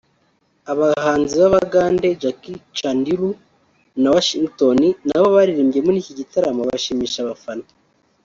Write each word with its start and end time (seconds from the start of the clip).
Abahanzi 0.71 1.33
b’abagande 1.41 2.07
Jackie 2.21 2.61
Chandiru 2.79 3.31
na 4.01 4.07
Washington 4.15 4.79
na 5.07 5.17
bo 5.21 5.27
baririmbye 5.35 5.79
muri 5.85 5.97
iki 6.03 6.13
gitaramo 6.19 6.61
bashimisha 6.69 7.17
abafana 7.21 7.65